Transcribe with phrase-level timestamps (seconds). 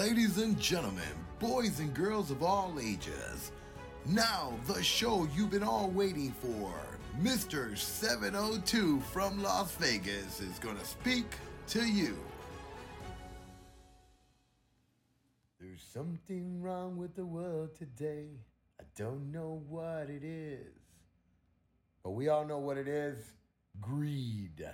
[0.00, 3.52] Ladies and gentlemen, boys and girls of all ages,
[4.06, 6.72] now the show you've been all waiting for.
[7.20, 7.76] Mr.
[7.76, 11.26] 702 from Las Vegas is going to speak
[11.68, 12.16] to you.
[15.60, 18.28] There's something wrong with the world today.
[18.80, 20.72] I don't know what it is.
[22.02, 23.18] But we all know what it is
[23.82, 24.66] greed.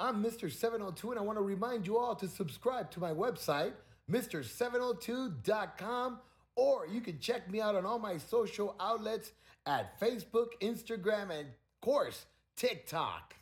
[0.00, 0.48] I'm Mr.
[0.50, 3.72] 702, and I want to remind you all to subscribe to my website,
[4.08, 6.20] Mr702.com,
[6.54, 9.32] or you can check me out on all my social outlets
[9.66, 13.34] at Facebook, Instagram, and, of course, TikTok.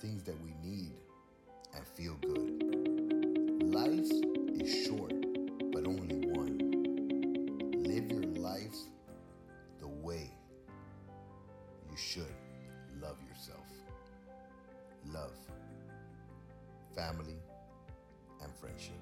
[0.00, 0.92] things that we need
[1.74, 3.62] and feel good.
[3.62, 4.10] Life
[4.60, 5.12] is short,
[5.72, 6.58] but only one.
[7.84, 8.76] Live your life
[9.80, 10.30] the way
[11.90, 12.34] you should.
[13.00, 13.66] Love yourself.
[15.12, 15.36] Love,
[16.94, 17.36] family,
[18.42, 18.94] and friendship.